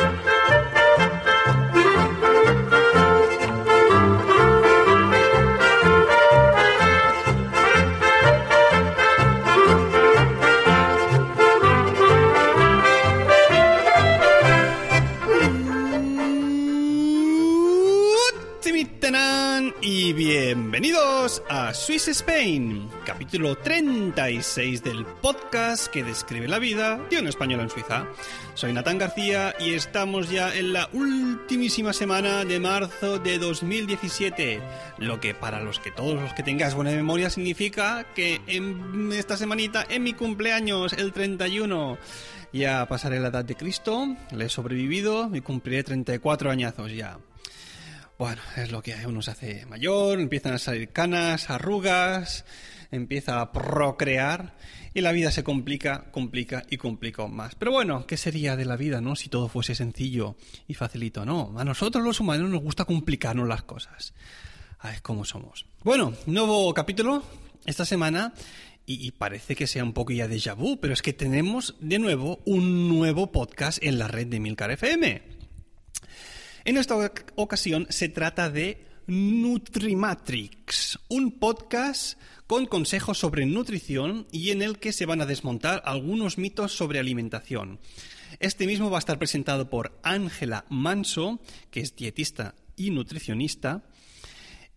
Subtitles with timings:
[0.00, 0.33] Y
[20.46, 27.60] bienvenidos a Swiss Spain, capítulo 36 del podcast que describe la vida de un español
[27.60, 28.06] en Suiza.
[28.52, 34.60] Soy Natán García y estamos ya en la ultimísima semana de marzo de 2017,
[34.98, 39.38] lo que para los que todos los que tengáis buena memoria significa que en esta
[39.38, 41.96] semanita, en mi cumpleaños, el 31,
[42.52, 47.18] ya pasaré la edad de Cristo, le he sobrevivido y cumpliré 34 añazos ya.
[48.16, 52.44] Bueno, es lo que uno se hace mayor, empiezan a salir canas, arrugas,
[52.92, 54.56] empieza a procrear
[54.94, 57.56] y la vida se complica, complica y complica más.
[57.56, 59.16] Pero bueno, ¿qué sería de la vida, no?
[59.16, 60.36] Si todo fuese sencillo
[60.68, 61.58] y facilito, ¿no?
[61.58, 64.14] A nosotros los humanos nos gusta complicarnos las cosas.
[64.78, 65.66] Ay, cómo somos.
[65.82, 67.24] Bueno, nuevo capítulo
[67.66, 68.32] esta semana
[68.86, 72.40] y, parece que sea un poco ya déjà vu, pero es que tenemos de nuevo
[72.44, 75.33] un nuevo podcast en la red de Milcar FM.
[76.66, 76.96] En esta
[77.34, 84.94] ocasión se trata de Nutrimatrix, un podcast con consejos sobre nutrición y en el que
[84.94, 87.80] se van a desmontar algunos mitos sobre alimentación.
[88.40, 91.38] Este mismo va a estar presentado por Ángela Manso,
[91.70, 93.84] que es dietista y nutricionista,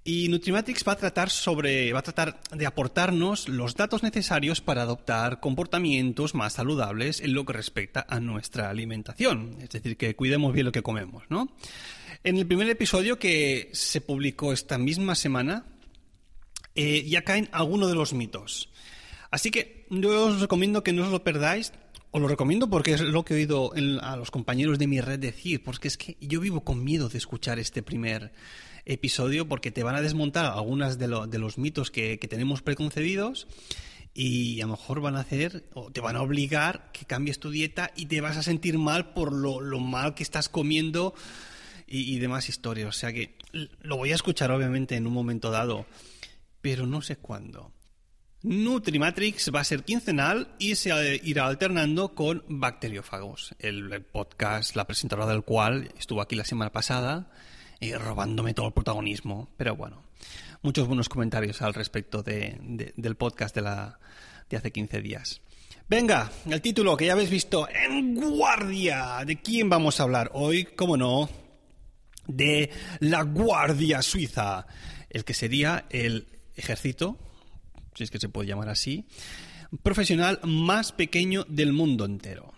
[0.07, 4.83] y Nutrimatrix va a tratar sobre va a tratar de aportarnos los datos necesarios para
[4.83, 10.53] adoptar comportamientos más saludables en lo que respecta a nuestra alimentación, es decir, que cuidemos
[10.53, 11.53] bien lo que comemos, ¿no?
[12.23, 15.65] En el primer episodio que se publicó esta misma semana
[16.73, 18.69] eh, ya caen algunos de los mitos.
[19.29, 21.73] Así que yo os recomiendo que no os lo perdáis.
[22.11, 25.19] Os lo recomiendo porque es lo que he oído a los compañeros de mi red
[25.19, 28.31] decir, porque es que yo vivo con miedo de escuchar este primer
[28.87, 33.47] episodio porque te van a desmontar algunos de, los mitos que, tenemos preconcebidos
[34.13, 37.51] y a lo mejor van a hacer o te van a obligar que cambies tu
[37.51, 41.13] dieta y te vas a sentir mal por lo, mal que estás comiendo
[41.85, 42.89] y, y, demás historias.
[42.89, 43.37] O sea que
[43.81, 45.85] lo voy a escuchar obviamente en un momento dado,
[46.61, 47.73] pero no sé cuándo.
[48.43, 55.31] Nutrimatrix va a ser quincenal y se irá alternando con Bacteriófagos, el podcast, la presentadora
[55.31, 57.31] del cual estuvo aquí la semana pasada
[57.79, 59.49] y robándome todo el protagonismo.
[59.57, 60.03] Pero bueno,
[60.61, 63.99] muchos buenos comentarios al respecto del podcast de, la,
[64.49, 65.41] de hace 15 días.
[65.89, 69.23] Venga, el título que ya habéis visto, En Guardia.
[69.25, 70.65] ¿De quién vamos a hablar hoy?
[70.65, 71.29] ¿Cómo no?
[72.27, 74.67] De la Guardia Suiza,
[75.09, 77.17] el que sería el ejército,
[77.95, 79.05] si es que se puede llamar así,
[79.81, 82.53] profesional más pequeño del mundo entero.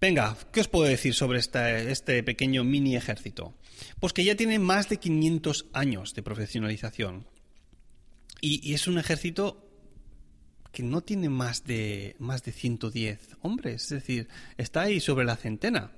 [0.00, 3.54] Venga, ¿qué os puedo decir sobre este pequeño mini ejército?
[4.00, 7.26] Pues que ya tiene más de 500 años de profesionalización.
[8.40, 9.62] Y, es un ejército
[10.72, 15.36] que no tiene más de, más de 110 hombres, es decir, está ahí sobre la
[15.36, 15.92] centena.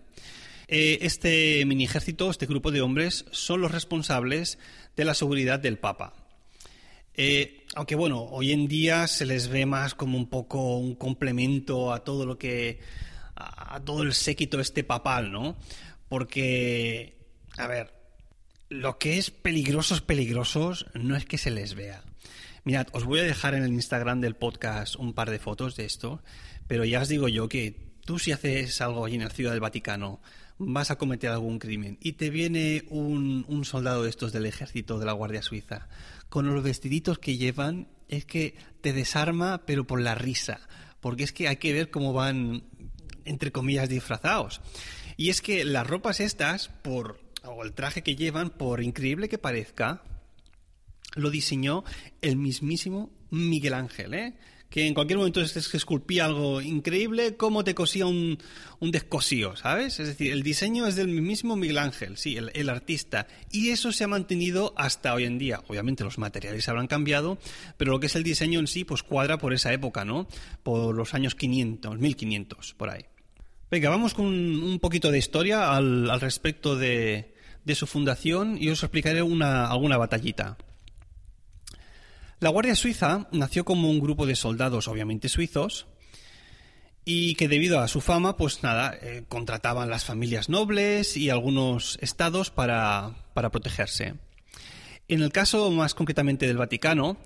[0.68, 4.58] Eh, este mini ejército, este grupo de hombres, son los responsables
[4.94, 6.14] de la seguridad del Papa.
[7.14, 11.92] Eh, aunque bueno, hoy en día se les ve más como un poco un complemento
[11.92, 12.78] a todo lo que.
[13.34, 15.56] a todo el séquito este papal, ¿no?
[16.08, 17.17] Porque
[17.58, 17.92] a ver,
[18.68, 22.04] lo que es peligrosos, peligrosos, no es que se les vea.
[22.64, 25.84] Mirad, os voy a dejar en el Instagram del podcast un par de fotos de
[25.84, 26.22] esto,
[26.66, 29.60] pero ya os digo yo que tú si haces algo allí en la Ciudad del
[29.60, 30.20] Vaticano,
[30.58, 34.98] vas a cometer algún crimen y te viene un, un soldado de estos del ejército
[34.98, 35.88] de la Guardia Suiza,
[36.28, 40.60] con los vestiditos que llevan, es que te desarma, pero por la risa,
[41.00, 42.64] porque es que hay que ver cómo van,
[43.24, 44.60] entre comillas, disfrazados.
[45.16, 49.38] Y es que las ropas estas, por, o el traje que llevan, por increíble que
[49.38, 50.02] parezca,
[51.14, 51.84] lo diseñó
[52.22, 54.34] el mismísimo Miguel Ángel, ¿eh?
[54.70, 58.38] que en cualquier momento se esculpía algo increíble, como te cosía un,
[58.80, 59.98] un, descosío, ¿sabes?
[59.98, 63.26] Es decir, el diseño es del mismo Miguel Ángel, sí, el, el, artista.
[63.50, 65.62] Y eso se ha mantenido hasta hoy en día.
[65.68, 67.38] Obviamente los materiales habrán cambiado,
[67.78, 70.28] pero lo que es el diseño en sí, pues cuadra por esa época, ¿no?
[70.62, 73.06] Por los años 500, 1500, por ahí.
[73.70, 77.34] Venga, vamos con un poquito de historia al, al respecto de,
[77.64, 80.56] de, su fundación y os explicaré una, alguna batallita.
[82.40, 85.86] La Guardia Suiza nació como un grupo de soldados, obviamente suizos,
[87.04, 91.98] y que debido a su fama, pues nada, eh, contrataban las familias nobles y algunos
[92.00, 94.14] estados para, para protegerse.
[95.08, 97.16] En el caso más concretamente del Vaticano,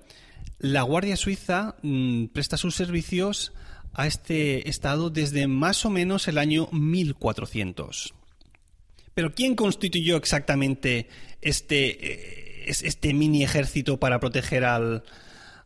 [0.57, 3.51] la Guardia Suiza mmm, presta sus servicios
[3.93, 8.13] a este estado desde más o menos el año 1400.
[9.13, 11.07] Pero ¿quién constituyó exactamente
[11.41, 15.03] este, eh, este mini ejército para proteger al,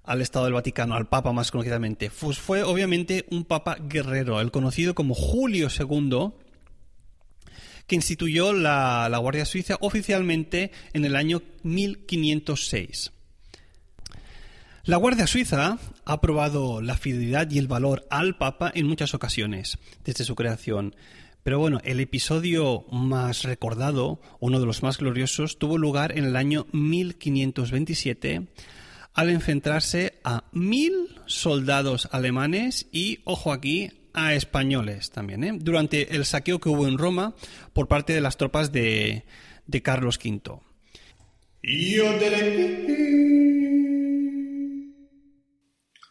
[0.03, 2.11] al Estado del Vaticano, al Papa más concretamente?
[2.19, 6.31] Pues fue obviamente un Papa guerrero, el conocido como Julio II,
[7.87, 13.11] que instituyó la, la Guardia Suiza oficialmente en el año 1506.
[14.87, 19.77] La Guardia Suiza ha probado la fidelidad y el valor al Papa en muchas ocasiones
[20.05, 20.95] desde su creación.
[21.47, 26.35] Pero bueno, el episodio más recordado, uno de los más gloriosos, tuvo lugar en el
[26.35, 28.47] año 1527
[29.13, 35.53] al enfrentarse a mil soldados alemanes y, ojo aquí, a españoles también, ¿eh?
[35.57, 37.33] durante el saqueo que hubo en Roma
[37.71, 39.23] por parte de las tropas de,
[39.67, 40.59] de Carlos V.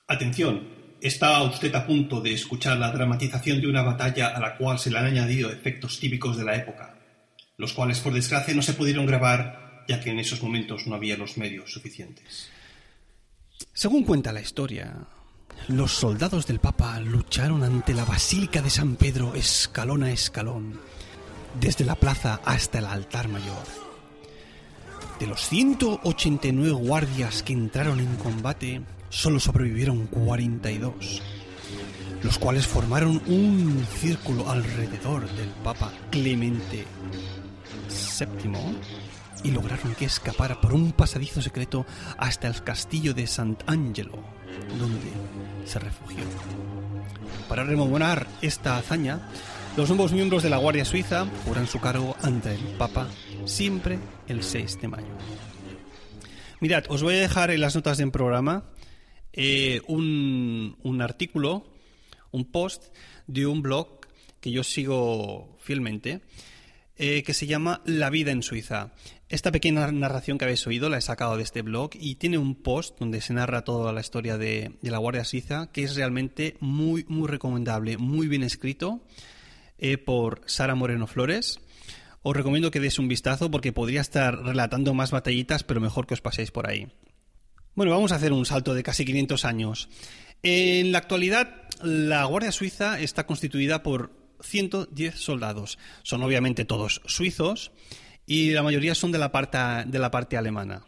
[0.08, 4.78] Atención, está usted a punto de escuchar la dramatización de una batalla a la cual
[4.78, 6.96] se le han añadido efectos típicos de la época,
[7.56, 11.16] los cuales por desgracia no se pudieron grabar ya que en esos momentos no había
[11.16, 12.50] los medios suficientes.
[13.72, 15.06] Según cuenta la historia,
[15.68, 20.80] los soldados del Papa lucharon ante la Basílica de San Pedro escalón a escalón,
[21.60, 23.64] desde la plaza hasta el altar mayor.
[25.18, 31.22] De los 189 guardias que entraron en combate, solo sobrevivieron 42,
[32.22, 36.84] los cuales formaron un círculo alrededor del Papa Clemente
[38.18, 38.52] VII
[39.44, 41.86] y lograron que escapara por un pasadizo secreto
[42.18, 44.18] hasta el castillo de Sant'Angelo,
[44.78, 45.10] donde
[45.64, 46.24] se refugió.
[47.48, 49.28] Para rememorar esta hazaña,
[49.76, 53.06] los nuevos miembros de la Guardia Suiza juran su cargo ante el Papa
[53.44, 55.06] siempre el 6 de mayo.
[56.60, 58.64] Mirad, os voy a dejar en las notas del programa
[59.36, 61.64] eh, un, artículo,
[62.32, 62.84] un post
[63.26, 64.00] de un blog
[64.40, 66.22] que yo sigo fielmente,
[66.96, 68.94] eh, que se llama La vida en Suiza.
[69.28, 72.54] Esta pequeña narración que habéis oído la he sacado de este blog y tiene un
[72.54, 76.56] post donde se narra toda la historia de, de la Guardia Suiza que es realmente
[76.60, 79.02] muy, muy recomendable, muy bien escrito
[79.78, 81.60] eh, por Sara Moreno Flores.
[82.22, 86.14] Os recomiendo que deis un vistazo porque podría estar relatando más batallitas, pero mejor que
[86.14, 86.88] os paséis por ahí.
[87.76, 89.90] Bueno, vamos a hacer un salto de casi 500 años.
[90.42, 95.78] En la actualidad, la Guardia Suiza está constituida por 110 soldados.
[96.02, 97.72] Son obviamente todos suizos
[98.24, 100.86] y la mayoría son de la parte, de la parte alemana.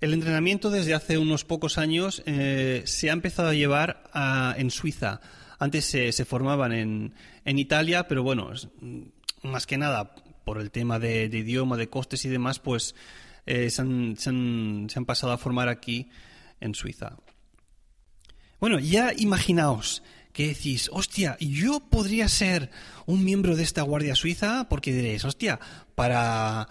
[0.00, 4.70] El entrenamiento desde hace unos pocos años eh, se ha empezado a llevar a, en
[4.70, 5.20] Suiza.
[5.58, 7.14] Antes se, se formaban en,
[7.44, 8.52] en, Italia, pero bueno,
[9.42, 10.14] más que nada
[10.44, 12.94] por el tema de, de idioma, de costes y demás, pues
[13.46, 16.08] eh, se, han, se, han, pasado a formar aquí
[16.60, 17.16] en Suiza.
[18.60, 22.70] Bueno, ya imaginaos que decís, hostia, yo podría ser
[23.06, 25.58] un miembro de esta guardia suiza, porque diréis, hostia,
[25.94, 26.68] para,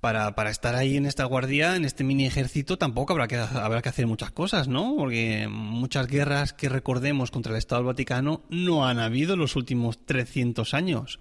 [0.00, 3.82] para, para estar ahí en esta guardia, en este mini ejército, tampoco habrá que, habrá
[3.82, 4.94] que hacer muchas cosas, ¿no?
[4.96, 9.56] Porque muchas guerras que recordemos contra el Estado del Vaticano no han habido en los
[9.56, 11.18] últimos 300 años.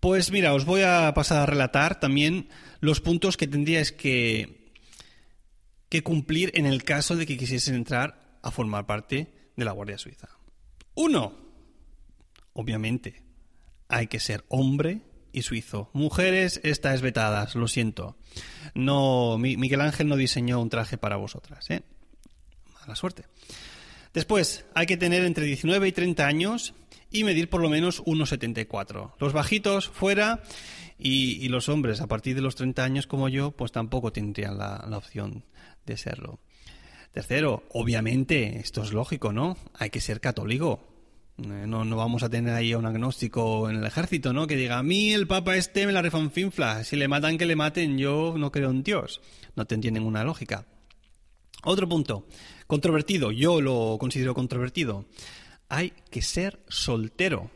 [0.00, 2.48] Pues mira, os voy a pasar a relatar también
[2.80, 4.72] los puntos que tendríais que,
[5.90, 9.98] que cumplir en el caso de que quisiesen entrar a formar parte de la Guardia
[9.98, 10.28] Suiza.
[10.94, 11.34] Uno,
[12.54, 13.22] obviamente,
[13.88, 15.02] hay que ser hombre
[15.32, 15.90] y suizo.
[15.92, 18.16] Mujeres, estáis vetadas, lo siento.
[18.74, 21.82] No, Miguel Ángel no diseñó un traje para vosotras, ¿eh?
[22.80, 23.24] Mala suerte.
[24.14, 26.74] Después, hay que tener entre 19 y 30 años
[27.10, 29.12] y medir por lo menos 1,74.
[29.18, 30.42] Los bajitos fuera
[30.98, 34.96] y, los hombres a partir de los 30 años como yo, pues tampoco tendrían la,
[34.96, 35.44] opción
[35.86, 36.40] de serlo.
[37.12, 39.56] Tercero, obviamente, esto es lógico, ¿no?
[39.74, 40.80] Hay que ser católico.
[41.38, 44.46] Eh, no, no vamos a tener ahí a un agnóstico en el ejército, ¿no?
[44.46, 47.56] Que diga, a mí el papa este me la refanfinfla, si le matan que le
[47.56, 49.20] maten, yo no creo en Dios.
[49.56, 50.66] No te entienden ninguna lógica.
[51.64, 52.26] Otro punto,
[52.66, 55.06] controvertido, yo lo considero controvertido.
[55.70, 57.50] Hay que ser soltero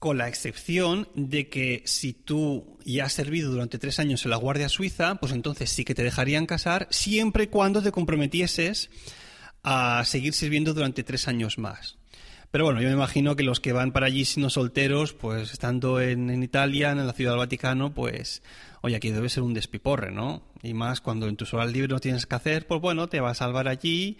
[0.00, 4.36] con la excepción de que si tú ya has servido durante tres años en la
[4.36, 8.90] Guardia Suiza, pues entonces sí que te dejarían casar siempre y cuando te comprometieses
[9.62, 11.98] a seguir sirviendo durante tres años más.
[12.50, 16.00] Pero bueno, yo me imagino que los que van para allí siendo solteros, pues estando
[16.00, 18.42] en, Italia, en la Ciudad del Vaticano, pues,
[18.80, 20.42] oye, aquí debe ser un despiporre, ¿no?
[20.62, 23.40] Y más cuando en tus horas libres no tienes que hacer, pues bueno, te vas
[23.40, 24.18] a salvar allí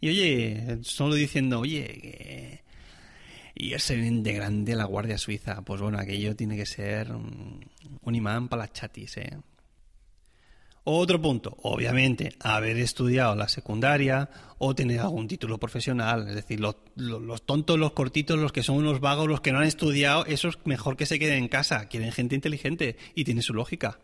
[0.00, 2.62] y oye, solo diciendo, oye,
[3.54, 5.62] y ese de grande la Guardia Suiza.
[5.62, 7.64] Pues bueno, aquello tiene que ser un,
[8.14, 9.38] imán para las chatis, ¿eh?
[10.86, 16.28] Otro punto, obviamente, haber estudiado la secundaria o tener algún título profesional.
[16.28, 19.60] Es decir, los, los, tontos, los cortitos, los que son unos vagos, los que no
[19.60, 21.88] han estudiado, eso es mejor que se queden en casa.
[21.88, 23.98] Quieren gente inteligente y tiene su lógica.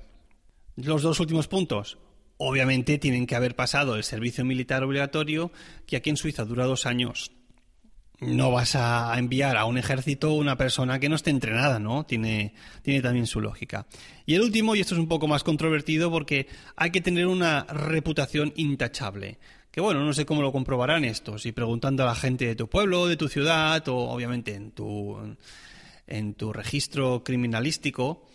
[0.76, 1.98] Los dos últimos puntos.
[2.38, 5.52] Obviamente tienen que haber pasado el servicio militar obligatorio,
[5.86, 7.30] que aquí en Suiza dura dos años
[8.20, 12.04] no vas a enviar a un ejército una persona que no esté entrenada, ¿no?
[12.04, 13.86] Tiene, tiene también su lógica.
[14.26, 16.46] Y el último, y esto es un poco más controvertido porque
[16.76, 19.38] hay que tener una reputación intachable.
[19.70, 22.68] Que bueno, no sé cómo lo comprobarán esto, si preguntando a la gente de tu
[22.68, 25.16] pueblo, de tu ciudad, o obviamente en tu,
[26.06, 28.26] en tu registro criminalístico,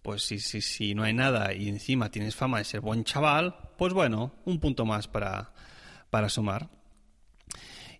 [0.00, 3.56] pues si, si, si no hay nada y encima tienes fama de ser buen chaval,
[3.76, 5.52] pues bueno, un punto más para,
[6.08, 6.70] para sumar.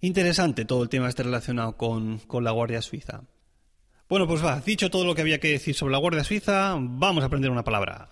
[0.00, 3.22] Interesante todo el tema este relacionado con, la Guardia Suiza.
[4.08, 7.22] Bueno, pues va, dicho todo lo que había que decir sobre la Guardia Suiza, vamos
[7.22, 8.10] a aprender una palabra.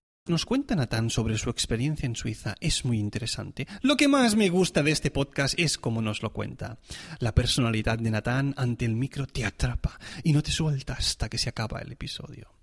[0.27, 2.53] Nos cuenta Natán sobre su experiencia en Suiza.
[2.61, 3.65] Es muy interesante.
[3.81, 6.77] Lo que más me gusta de este podcast es cómo nos lo cuenta.
[7.17, 11.39] La personalidad de Natán ante el micro te atrapa y no te suelta hasta que
[11.39, 12.53] se acaba el episodio.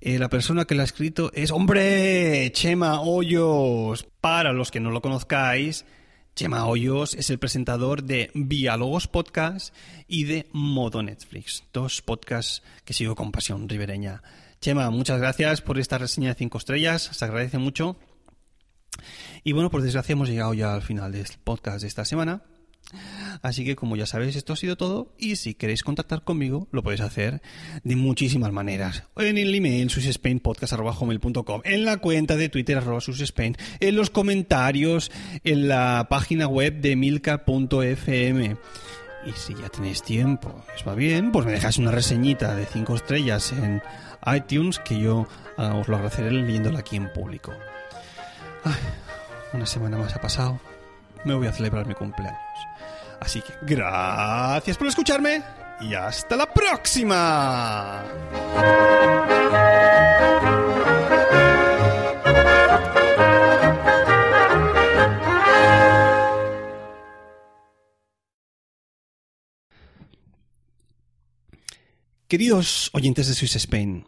[0.00, 4.04] Eh, la persona que lo ha escrito es, hombre, Chema Hoyos.
[4.20, 5.84] Para los que no lo conozcáis,
[6.34, 9.72] Chema Hoyos es el presentador de Diálogos Podcast
[10.08, 14.20] y de Modo Netflix, dos podcasts que sigo con pasión ribereña.
[14.66, 17.96] Chema, muchas gracias por esta reseña de cinco estrellas, se agradece mucho.
[19.44, 22.42] Y bueno, por desgracia hemos llegado ya al final del podcast de esta semana.
[23.42, 26.82] Así que como ya sabéis, esto ha sido todo y si queréis contactar conmigo lo
[26.82, 27.42] podéis hacer
[27.84, 29.04] de muchísimas maneras.
[29.16, 35.12] En el email susspainpodcast.com, en la cuenta de Twitter arroba susspain, en los comentarios,
[35.44, 38.56] en la página web de milka.fm
[39.26, 42.96] Y si ya tenéis tiempo, os va bien, pues me dejáis una reseñita de 5
[42.96, 43.80] estrellas en
[44.26, 47.52] iTunes que yo ah, os lo agradeceré leyéndola aquí en público.
[49.52, 50.60] Una semana más ha pasado.
[51.24, 52.40] Me voy a celebrar mi cumpleaños.
[53.20, 55.42] Así que gracias por escucharme
[55.80, 58.04] y hasta la próxima.
[72.28, 74.04] Queridos oyentes de Swiss Spain,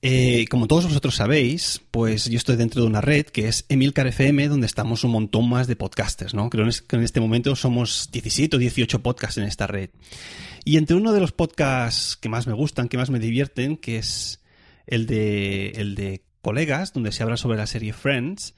[0.00, 4.06] eh, como todos vosotros sabéis, pues yo estoy dentro de una red que es Emilcar
[4.06, 6.50] FM, donde estamos un montón más de podcasters, ¿no?
[6.50, 9.90] Creo que en este momento somos 17 o 18 podcasts en esta red.
[10.64, 13.98] Y entre uno de los podcasts que más me gustan, que más me divierten, que
[13.98, 14.40] es
[14.86, 18.54] el de, el de colegas, donde se habla sobre la serie Friends,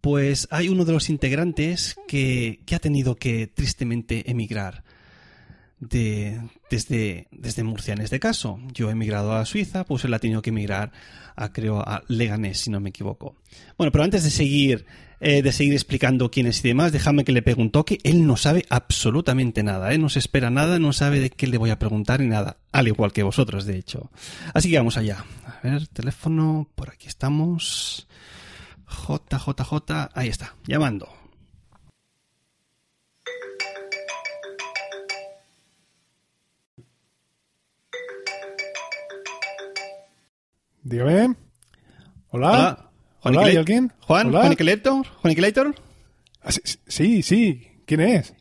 [0.00, 4.84] pues hay uno de los integrantes que, que ha tenido que tristemente emigrar
[5.80, 8.58] de, desde, desde Murcia en este caso.
[8.72, 10.92] Yo he emigrado a Suiza, pues él ha tenido que emigrar
[11.36, 13.36] a, creo, a Leganés, si no me equivoco.
[13.76, 14.86] Bueno, pero antes de seguir,
[15.20, 17.98] eh, de seguir explicando quién es y demás, déjame que le pregunte un toque.
[18.02, 19.98] Él no sabe absolutamente nada, ¿eh?
[19.98, 22.58] no se espera nada, no sabe de qué le voy a preguntar ni nada.
[22.72, 24.10] Al igual que vosotros, de hecho.
[24.54, 25.24] Así que vamos allá.
[25.44, 28.08] A ver, teléfono, por aquí estamos.
[28.88, 31.17] JJJ, ahí está, llamando.
[40.88, 41.36] Dígame.
[42.30, 42.50] Hola.
[42.50, 42.90] Hola.
[43.20, 43.92] Hola, ¿hay alguien?
[44.00, 44.40] Juan, Hola.
[44.40, 45.74] Juaniquilator, Juaniquilator.
[46.40, 47.68] Ah, sí, sí, sí.
[47.84, 48.34] ¿Quién es?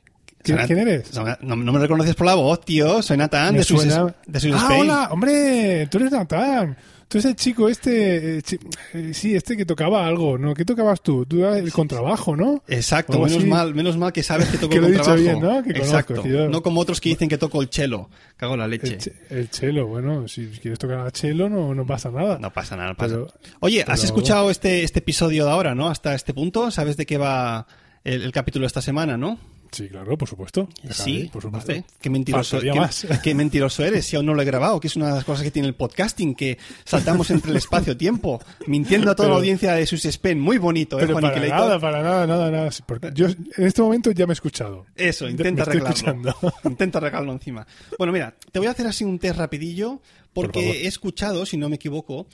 [0.44, 1.12] ¿Quién, eres?
[1.41, 3.01] No, no me reconoces por la voz, tío.
[3.01, 6.77] Soy Natán de suena- de Swiss ah, hola, hombre, tú eres Natán.
[7.10, 8.60] Tú eres el chico este, eh, chi-
[8.94, 10.53] eh, sí, este que tocaba algo, ¿no?
[10.53, 11.25] ¿Qué tocabas tú?
[11.25, 12.62] Tú eras el contrabajo, ¿no?
[12.67, 13.46] Exacto, menos así.
[13.48, 15.39] mal, menos mal que sabes que toco Que lo he el dicho contrabajo.
[15.39, 15.63] bien, ¿no?
[15.63, 16.27] Que conozco, Exacto.
[16.27, 18.10] yo- No como otros que dicen que toco el cello.
[18.36, 18.94] Cago en la leche.
[18.94, 22.39] El, che- el chelo, bueno, si quieres tocar a chelo no, no pasa nada.
[22.39, 23.27] No pasa nada, no pasa Pero-.
[23.62, 25.88] Oye, ¿has escuchado este, este episodio de ahora, no?
[25.88, 26.72] Hasta este punto.
[26.72, 27.67] ¿Sabes de qué va
[28.03, 29.40] el, el capítulo de esta semana, no?
[29.72, 30.68] Sí, claro, por supuesto.
[30.92, 31.74] Sí, por supuesto.
[32.01, 33.08] Qué mentiroso, Faltaría qué, más.
[33.24, 35.44] qué mentiroso eres si aún no lo he grabado, que es una de las cosas
[35.44, 39.86] que tiene el podcasting, que saltamos entre el espacio-tiempo, mintiendo a toda la audiencia de
[39.86, 40.40] sus Spen.
[40.40, 42.70] Muy bonito, ¿eh, Pero Juan para nada, para nada, nada, nada.
[43.14, 44.86] Yo en este momento ya me he escuchado.
[44.96, 46.36] Eso, intenta arreglarlo.
[46.64, 47.66] Intenta arreglarlo encima.
[47.98, 50.01] Bueno, mira, te voy a hacer así un test rapidillo,
[50.34, 52.27] Por porque he escuchado, si no me equivoco,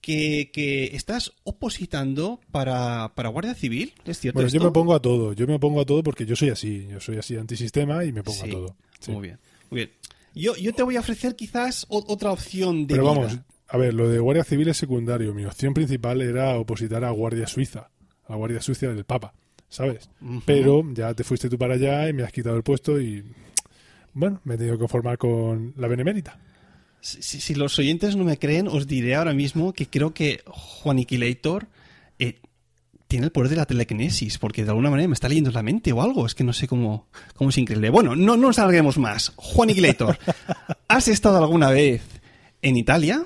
[0.00, 3.92] que, que estás opositando para, para Guardia Civil.
[4.04, 4.58] ¿Es cierto Bueno, esto?
[4.58, 5.32] yo me pongo a todo.
[5.34, 6.86] Yo me pongo a todo porque yo soy así.
[6.90, 8.76] Yo soy así antisistema y me pongo Sí, a todo.
[8.98, 9.12] Sí.
[9.12, 9.38] Muy bien,
[9.70, 9.90] muy bien.
[10.34, 13.14] Yo, yo te voy a ofrecer quizás o- otra opción de Pero vida.
[13.22, 15.34] vamos, a ver, lo de Guardia Civil es secundario.
[15.34, 17.90] Mi opción principal era opositar a Guardia Suiza,
[18.26, 19.34] a Guardia Suiza del Papa,
[19.68, 20.08] ¿sabes?
[20.46, 23.24] Pero ya te fuiste tú para allá y me has quitado el puesto y.
[24.12, 26.38] Bueno, me he tenido que conformar con la Benemérita.
[27.00, 31.66] Si, los oyentes no me creen, os diré ahora mismo que creo que Juaniquilator
[32.18, 32.40] eh,
[33.08, 35.92] tiene el poder de la telequinesis, porque de alguna manera me está leyendo la mente
[35.92, 36.26] o algo.
[36.26, 37.90] Es que no sé cómo, cómo es increíble.
[37.90, 39.32] Bueno, no, no nos alarguemos más.
[39.36, 40.18] Juaniquilator,
[40.88, 42.02] ¿has estado alguna vez
[42.62, 43.24] en Italia?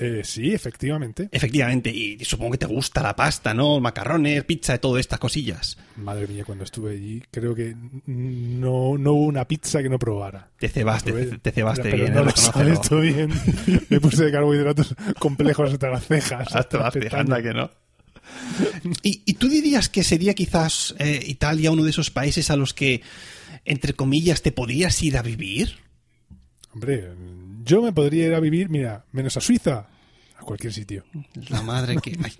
[0.00, 1.28] Eh, sí, efectivamente.
[1.32, 3.80] Efectivamente, y supongo que te gusta la pasta, ¿no?
[3.80, 5.76] Macarrones, pizza, todas estas cosillas.
[5.96, 7.74] Madre mía, cuando estuve allí, creo que
[8.06, 10.50] no, no hubo una pizza que no probara.
[10.56, 11.26] Te cebaste, Probé.
[11.26, 13.32] te, te cebaste bien, no eh, lo sabes tú bien.
[13.88, 16.54] Me puse de carbohidratos complejos hasta las cejas.
[16.54, 17.68] Hasta las cejas, anda que no.
[19.02, 22.72] ¿Y, y tú dirías que sería quizás eh, Italia uno de esos países a los
[22.72, 23.02] que,
[23.64, 25.87] entre comillas, te podrías ir a vivir?
[26.72, 27.08] Hombre,
[27.64, 29.86] yo me podría ir a vivir, mira, menos a Suiza,
[30.36, 31.04] a cualquier sitio.
[31.48, 32.16] La madre que...
[32.22, 32.32] ay.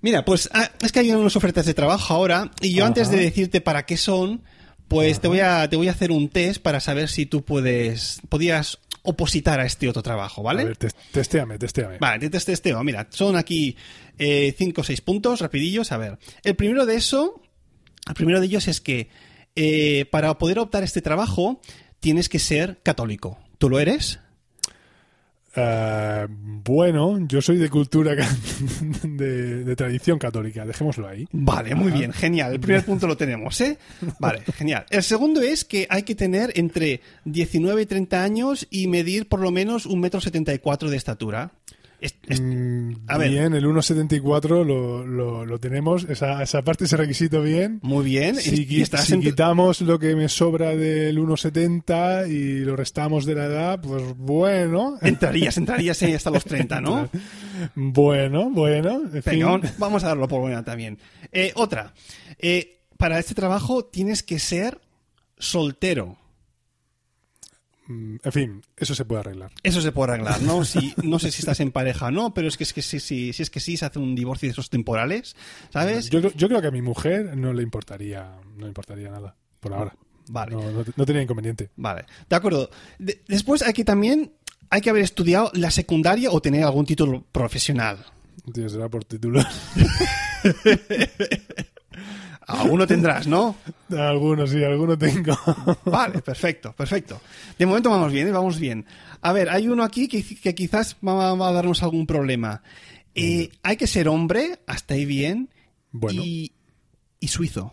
[0.00, 2.88] Mira, pues ah, es que hay unas ofertas de trabajo ahora y yo Ajá.
[2.88, 4.42] antes de decirte para qué son,
[4.86, 8.20] pues te voy, a, te voy a hacer un test para saber si tú puedes
[8.28, 10.62] podías opositar a este otro trabajo, ¿vale?
[10.62, 11.98] A ver, tes- testéame, testéame.
[11.98, 12.82] Vale, te test- testeo.
[12.84, 13.76] Mira, son aquí
[14.18, 15.90] 5 o 6 puntos rapidillos.
[15.92, 17.40] A ver, el primero de eso,
[18.06, 19.08] el primero de ellos es que
[19.56, 21.60] eh, para poder optar a este trabajo
[22.04, 23.38] tienes que ser católico.
[23.56, 24.20] ¿Tú lo eres?
[25.56, 28.14] Eh, bueno, yo soy de cultura
[29.02, 31.26] de, de tradición católica, dejémoslo ahí.
[31.32, 32.52] Vale, muy bien, genial.
[32.52, 33.78] El primer punto lo tenemos, ¿eh?
[34.18, 34.84] Vale, genial.
[34.90, 39.40] El segundo es que hay que tener entre 19 y 30 años y medir por
[39.40, 41.52] lo menos un metro setenta y cuatro de estatura.
[42.00, 43.30] Es- es- Mm, a ver.
[43.30, 47.78] bien, el 1.74 lo, lo, lo tenemos, esa, esa parte, ese requisito bien.
[47.82, 48.36] muy bien.
[48.36, 53.34] Si, y estás si quitamos lo que me sobra del 1.70 y lo restamos de
[53.34, 54.98] la edad, pues bueno.
[55.02, 57.08] entrarías, entrarías ahí hasta los 30, ¿no?
[57.74, 59.02] Bueno, bueno.
[59.78, 60.98] vamos a darlo por buena también.
[61.32, 61.94] Eh, otra.
[62.38, 64.80] Eh, para este trabajo tienes que ser
[65.38, 66.16] soltero.
[67.86, 69.52] Mm, en fin, eso se puede arreglar.
[69.62, 70.64] Eso se puede arreglar, ¿no?
[70.64, 73.00] Si, no sé si estás en pareja o no, pero es que, es que si,
[73.00, 75.36] si, si es que sí se hace un divorcio de esos temporales,
[75.70, 76.10] ¿sabes?
[76.10, 79.36] Yo, creo- yo creo que a mi mujer no le importaría, no le importaría nada,
[79.60, 79.96] por ahora.
[80.28, 80.52] Vale.
[80.56, 81.70] No, no, no tenía inconveniente.
[81.76, 82.70] Vale, de acuerdo.
[82.98, 84.32] De- después hay que también
[84.70, 87.98] hay que haber estudiado la secundaria o tener algún título profesional.
[88.52, 89.40] Tío, será por título.
[92.46, 93.56] Alguno tendrás, ¿no?
[93.98, 95.36] Algunos sí, algunos tengo.
[95.84, 97.20] Vale, perfecto, perfecto.
[97.58, 98.32] De momento vamos bien, ¿eh?
[98.32, 98.86] vamos bien.
[99.20, 102.62] A ver, hay uno aquí que, que quizás va, va a darnos algún problema.
[103.14, 105.50] Eh, hay que ser hombre, hasta ahí bien,
[105.92, 106.22] Bueno.
[106.24, 106.52] y,
[107.20, 107.72] y suizo.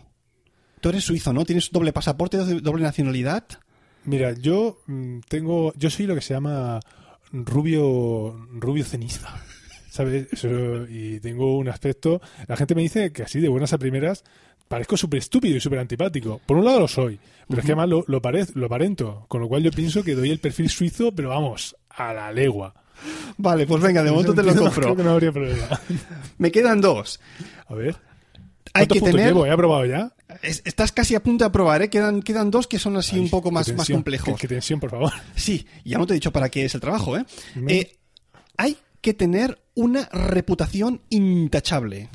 [0.80, 1.44] Tú eres suizo, ¿no?
[1.44, 3.44] ¿Tienes doble pasaporte, doble nacionalidad?
[4.04, 6.80] Mira, yo mm, tengo, yo soy lo que se llama
[7.32, 9.28] rubio, rubio ceniza,
[9.90, 10.26] ¿sabes?
[10.88, 14.24] Y tengo un aspecto, la gente me dice que así de buenas a primeras
[14.72, 16.40] parezco súper estúpido y súper antipático.
[16.46, 19.42] Por un lado lo soy, pero es que además lo, lo, parez- lo aparento, con
[19.42, 22.74] lo cual yo pienso que doy el perfil suizo, pero vamos, a la legua.
[23.36, 24.96] Vale, pues venga, de momento te lo Creo compro.
[24.96, 25.80] que no habría problema.
[26.38, 27.20] Me quedan dos.
[27.66, 27.96] A ver.
[28.74, 29.26] Hay ¿Cuántos que tener...
[29.26, 29.44] llevo?
[29.44, 30.10] ¿He aprobado ya?
[30.40, 31.90] Es- Estás casi a punto de aprobar, ¿eh?
[31.90, 34.34] Quedan, quedan dos que son así Ay, un poco más, más complejos.
[34.36, 35.12] Qué, qué tensión, por favor.
[35.36, 37.26] Sí, ya no te he dicho para qué es el trabajo, ¿eh?
[37.68, 37.98] Eh,
[38.56, 42.08] hay que tener una reputación intachable.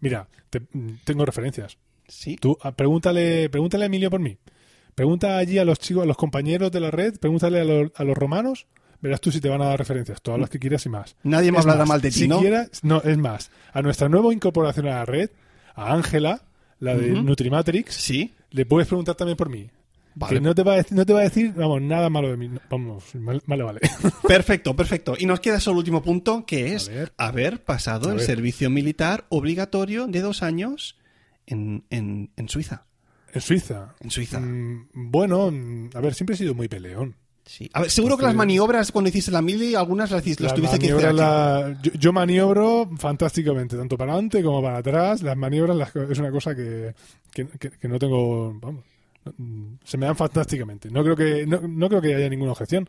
[0.00, 0.62] Mira, te-
[1.04, 1.78] tengo referencias.
[2.06, 2.36] Sí.
[2.36, 4.38] Tú ah, pregúntale, pregúntale a Emilio por mí.
[4.94, 8.04] Pregunta allí a los chicos, a los compañeros de la red, pregúntale a, los- a
[8.04, 8.66] los romanos,
[9.00, 11.16] verás tú si te van a dar referencias, todas las que quieras y más.
[11.22, 12.40] Nadie me hablará mal de ti, si ¿no?
[12.40, 15.30] quieras- no, es más, a nuestra nueva incorporación a la red,
[15.74, 16.42] a Ángela,
[16.80, 17.10] la de.
[17.10, 18.34] Nutrimatrix, Sí.
[18.50, 19.70] le puedes preguntar también por mí.
[20.20, 20.34] Vale.
[20.34, 22.36] Que no te, va a decir, no te va a decir, vamos, nada malo de
[22.36, 22.50] mí.
[22.68, 23.80] Vamos, vale, vale.
[24.26, 25.14] Perfecto, perfecto.
[25.16, 27.12] Y nos queda solo el último punto, que es ver.
[27.16, 30.96] haber pasado el servicio militar obligatorio de dos años
[31.46, 32.84] en, en, en Suiza.
[33.32, 33.94] en Suiza.
[34.00, 34.40] En Suiza.
[34.40, 35.52] Mm, bueno,
[35.94, 37.14] a ver, siempre he sido muy peleón.
[37.44, 37.70] Sí.
[37.72, 40.78] A ver, seguro que las maniobras cuando hiciste la mili, algunas las, las Las tuviste
[40.80, 45.22] que hacer la- yo, yo maniobro fantásticamente, tanto para adelante como para atrás.
[45.22, 46.92] Las maniobras las- es una cosa que,
[47.32, 48.52] que, que- que no tengo.
[48.60, 48.84] Vamos,
[49.84, 50.90] se me dan fantásticamente.
[50.90, 52.88] No creo que no, no creo que haya ninguna objeción.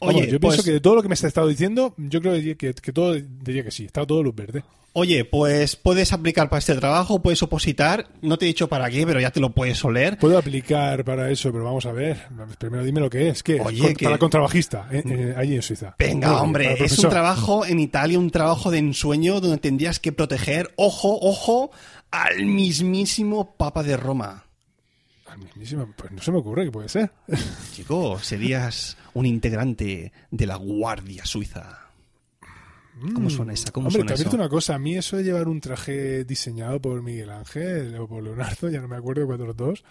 [0.00, 2.20] Vamos, Oye, yo pues- pienso que de todo lo que me has estado diciendo, yo
[2.20, 3.84] creo que, que, que todo diría que sí.
[3.84, 4.62] Está todo luz verde.
[4.92, 8.08] Oye, pues puedes aplicar para este trabajo, puedes opositar.
[8.22, 10.18] No te he dicho para qué, pero ya te lo puedes oler.
[10.18, 12.18] Puedo aplicar para eso, pero vamos a ver.
[12.58, 13.44] Primero dime lo que es.
[13.44, 13.60] ¿Qué?
[13.60, 15.94] Oye, que- Para contrabajista, eh, eh, allí en Suiza.
[15.96, 20.72] Venga, hombre, es un trabajo en Italia, un trabajo de ensueño donde tendrías que proteger,
[20.74, 21.70] ojo, ojo,
[22.10, 24.44] al mismísimo Papa de Roma.
[25.30, 27.10] Al mismísimo, Pues no se me ocurre que puede ser.
[27.72, 31.86] Chico, serías un integrante de la Guardia Suiza.
[33.14, 33.70] ¿Cómo suena esa?
[33.70, 33.86] ¿Cómo Mm.
[33.88, 34.22] Hombre, suena te eso?
[34.22, 34.74] advierto una cosa.
[34.74, 38.80] A mí eso de llevar un traje diseñado por Miguel Ángel o por Leonardo, ya
[38.80, 39.84] no me acuerdo cuál de los dos,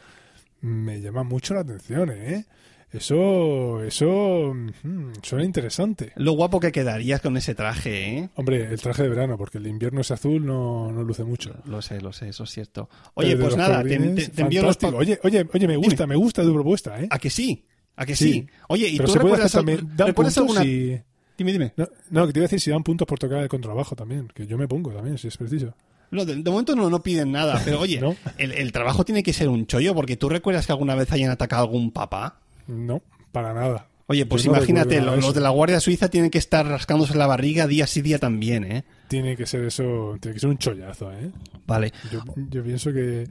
[0.62, 2.45] me llama mucho la atención, ¿eh?
[2.91, 6.12] Eso, eso mm, suena interesante.
[6.15, 8.30] Lo guapo que quedarías con ese traje, ¿eh?
[8.36, 11.54] Hombre, el traje de verano, porque el invierno es azul, no, no luce mucho.
[11.65, 12.89] Lo sé, lo sé, eso es cierto.
[13.13, 16.08] Oye, pues nada, te, te- te envío los Oye, oye, oye, me gusta, Dime.
[16.08, 17.08] me gusta tu propuesta, ¿eh?
[17.12, 17.63] ¿A que sí?
[17.95, 18.32] ¿A que sí?
[18.34, 18.47] Sí.
[18.69, 19.97] Oye, ¿y Pero tú se puede recuerdas, hacer al- también.
[19.97, 20.62] Dan recuerdas puntos alguna...
[20.63, 21.02] si-
[21.38, 21.73] Dime, dime.
[21.78, 24.28] No, no, que te iba a decir si dan puntos por tocar el contrabajo también,
[24.34, 25.73] que yo me pongo también, si es preciso.
[26.12, 28.15] No, de, de momento no, no piden nada, pero oye, ¿No?
[28.38, 31.30] el, el trabajo tiene que ser un chollo, porque tú recuerdas que alguna vez hayan
[31.32, 32.39] atacado a algún papá.
[32.69, 33.01] No,
[33.32, 33.88] para nada.
[34.08, 37.67] Oye, pues Yo imagínate, los de la Guardia Suiza tienen que estar rascándose la barriga
[37.67, 38.84] día sí día también, ¿eh?
[39.08, 41.29] Tiene que ser eso, tiene que ser un chollazo, ¿eh?
[41.67, 41.91] Vale.
[42.12, 43.27] Yo, yo pienso que,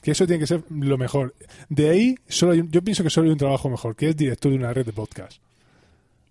[0.00, 1.34] que eso tiene que ser lo mejor.
[1.68, 4.16] De ahí, solo hay un- yo pienso que solo hay un trabajo mejor, que es
[4.16, 5.38] director de una red de podcast.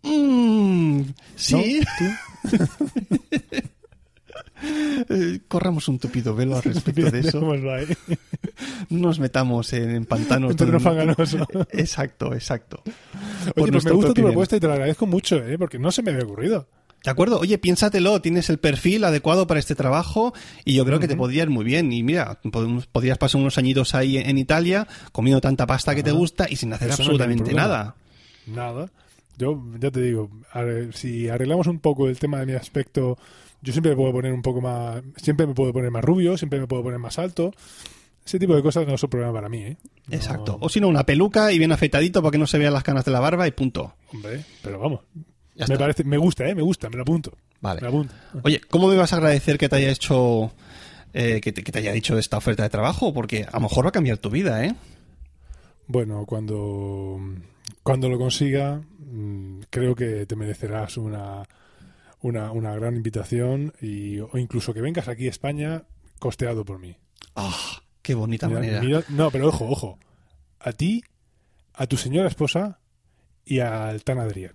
[0.03, 1.05] Mm, ¿no?
[1.35, 1.81] sí.
[4.63, 7.41] Eh, corramos un tupido velo al respecto de eso.
[7.41, 10.55] No nos metamos en, pantanos.
[10.81, 11.47] Fanganoso.
[11.71, 12.83] Exacto, exacto.
[13.55, 14.31] Por Oye, pues me gusta tu opinión.
[14.31, 15.57] propuesta y te lo agradezco mucho, ¿eh?
[15.57, 16.67] Porque no se me había ocurrido.
[17.03, 20.33] De acuerdo, oye, piénsatelo, tienes el perfil adecuado para este trabajo
[20.65, 21.91] y yo creo que te podría ir muy bien.
[21.91, 22.39] Y mira,
[22.91, 26.71] podrías pasar unos añitos ahí en Italia comiendo tanta pasta que te gusta y sin
[26.73, 27.95] hacer no absolutamente nada.
[28.45, 28.91] Nada.
[29.37, 30.29] Yo ya te digo,
[30.93, 33.17] si arreglamos un poco el tema de mi aspecto,
[33.61, 36.59] yo siempre me puedo poner un poco más, siempre me puedo poner más rubio, siempre
[36.59, 37.51] me puedo poner más alto.
[38.25, 39.77] Ese tipo de cosas no son problema para mí, ¿eh?
[40.07, 40.57] No- Exacto.
[40.61, 43.03] O si no, una peluca y bien afeitadito para que no se vean las canas
[43.05, 43.95] de la barba y punto.
[44.13, 45.01] Hombre, pero vamos.
[45.55, 45.79] Ya me está.
[45.79, 46.53] parece, me gusta, ¿eh?
[46.55, 47.33] Me gusta, me lo apunto.
[47.61, 47.81] Vale.
[47.81, 48.13] Me lo apunto.
[48.43, 50.51] Oye, ¿cómo me vas a agradecer que te haya hecho,
[51.13, 53.11] eh, que, te, que te haya dicho esta oferta de trabajo?
[53.13, 54.75] Porque a lo mejor va a cambiar tu vida, ¿eh?
[55.87, 57.19] Bueno, cuando,
[57.83, 61.43] cuando lo consiga, mm, creo que te merecerás una,
[62.21, 65.83] una, una gran invitación y, o incluso que vengas aquí a España
[66.19, 66.95] costeado por mí.
[67.35, 67.55] Ah,
[68.01, 68.81] qué bonita Mira- manera.
[68.81, 69.99] mira- no, pero ojo, ojo.
[70.59, 71.03] A ti,
[71.73, 72.79] a tu señora esposa
[73.45, 74.53] y al Tan Adrián.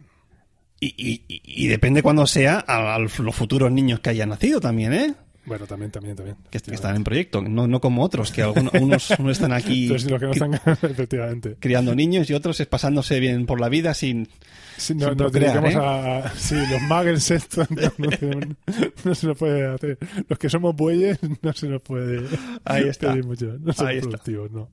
[0.79, 4.93] Y, y- y- depende cuando sea a, a los futuros niños que hayan nacido también,
[4.93, 5.15] ¿eh?
[5.47, 6.37] Bueno, también, también, también.
[6.51, 9.87] Que, que están en proyecto, no, no como otros, que algunos, unos, unos están aquí
[9.87, 10.55] si los que no cri- están,
[10.91, 11.57] efectivamente.
[11.61, 14.29] criando niños y otros es pasándose bien por la vida sin...
[14.77, 16.23] Sí, no, procrear, dedicamos ¿eh?
[16.27, 16.31] a.
[16.37, 18.11] Sí, los muggles estos no, no
[19.05, 19.99] no se nos puede hacer.
[20.29, 22.27] Los que somos bueyes no se nos puede
[22.65, 23.11] Ahí está.
[23.13, 23.57] pedir mucho.
[23.59, 24.11] No Ahí está.
[24.11, 24.71] productivos, no.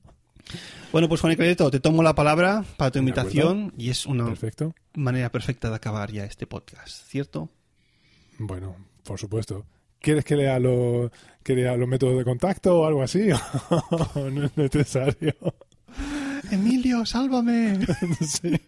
[0.92, 4.74] Bueno, pues Juan y te tomo la palabra para tu invitación y es una Perfecto.
[4.94, 7.48] manera perfecta de acabar ya este podcast, ¿cierto?
[8.38, 9.64] Bueno, por supuesto.
[10.00, 11.10] ¿Quieres que lea, los
[11.42, 13.28] que lea los métodos de contacto o algo así?
[14.14, 15.34] ¿O no es necesario?
[16.50, 17.78] Emilio, sálvame.
[18.20, 18.60] Sí.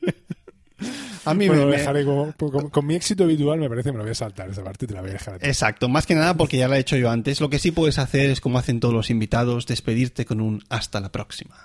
[1.27, 2.33] A mí Bueno, me, lo me- dejaré con,
[2.71, 4.89] con mi éxito habitual, me parece que me lo voy a saltar esa parte y
[4.89, 5.35] te la voy a dejar.
[5.35, 5.47] a ti.
[5.47, 7.41] Exacto, más que nada porque ya lo he hecho yo antes.
[7.41, 11.01] Lo que sí puedes hacer es como hacen todos los invitados, despedirte con un hasta
[11.01, 11.57] la próxima.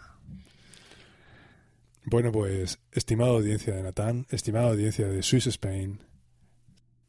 [2.05, 5.99] Bueno, pues, estimada audiencia de Natán, estimada audiencia de Swiss Spain,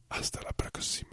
[0.09, 1.12] hasta la próxima.